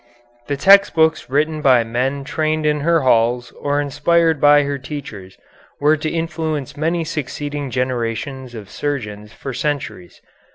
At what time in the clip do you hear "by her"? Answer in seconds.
4.41-4.79